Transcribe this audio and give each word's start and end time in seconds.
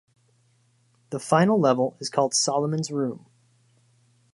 The 1.11 1.19
final 1.19 1.59
level 1.59 1.95
is 1.99 2.09
called 2.09 2.33
Solomon's 2.33 2.89
room. 2.89 3.27